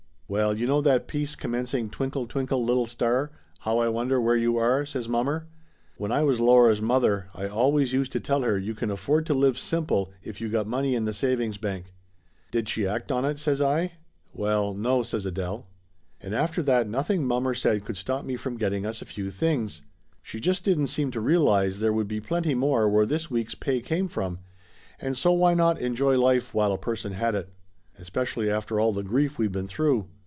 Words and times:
"Well, 0.31 0.57
you 0.57 0.65
know 0.65 0.79
that 0.79 1.09
piece 1.09 1.35
commencing 1.35 1.89
Twinkle, 1.89 2.25
twinkle 2.25 2.63
little 2.63 2.87
star, 2.87 3.31
how 3.59 3.79
I 3.79 3.89
wonder 3.89 4.21
where 4.21 4.37
you 4.37 4.55
are/" 4.55 4.85
says 4.85 5.09
mommer. 5.09 5.49
"When 5.97 6.09
I 6.09 6.23
was 6.23 6.39
Laura's 6.39 6.81
mother 6.81 7.27
I 7.35 7.47
always 7.47 7.91
used 7.91 8.13
to 8.13 8.21
tell 8.21 8.43
her 8.43 8.57
you 8.57 8.73
can 8.73 8.89
afford 8.89 9.25
to 9.25 9.33
live 9.33 9.59
simple 9.59 10.13
if 10.23 10.39
you 10.39 10.47
got 10.47 10.67
money 10.67 10.95
in 10.95 11.03
the 11.03 11.11
savings 11.13 11.57
bank." 11.57 11.93
"Did 12.49 12.69
she 12.69 12.87
act 12.87 13.11
on 13.11 13.25
it?" 13.25 13.39
says 13.39 13.59
I. 13.59 13.95
"Well, 14.33 14.73
no," 14.73 15.03
says 15.03 15.25
Adele. 15.25 15.67
And 16.21 16.33
after 16.33 16.63
that 16.63 16.87
nothing 16.87 17.27
mommer 17.27 17.53
said 17.53 17.83
could 17.83 17.97
stop 17.97 18.23
me 18.23 18.37
from 18.37 18.55
getting 18.55 18.85
us 18.85 19.01
a 19.01 19.05
few 19.05 19.31
things. 19.31 19.81
She 20.21 20.39
just 20.39 20.63
didn't 20.63 20.87
seem 20.87 21.11
to 21.11 21.19
realize 21.19 21.81
there 21.81 21.91
would 21.91 22.07
be 22.07 22.21
plenty 22.21 22.55
more 22.55 22.87
where 22.87 23.05
this 23.05 23.29
week's 23.29 23.53
pay 23.53 23.81
came 23.81 24.07
from, 24.07 24.39
and 24.97 25.17
so 25.17 25.33
why 25.33 25.53
not 25.55 25.81
enjoy 25.81 26.17
life 26.17 26.53
while 26.53 26.71
a 26.71 26.77
per 26.77 26.95
son 26.95 27.11
had 27.11 27.35
it? 27.35 27.49
Especially 27.99 28.49
after 28.49 28.79
all 28.79 28.93
the 28.93 29.03
grief 29.03 29.37
we'd 29.37 29.51
been 29.51 29.67
through. 29.67 30.07